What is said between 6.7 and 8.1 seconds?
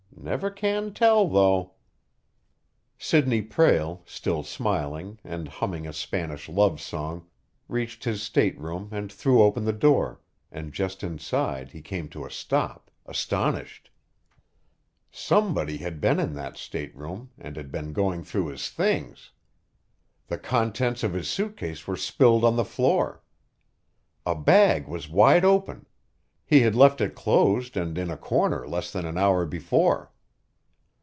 song, reached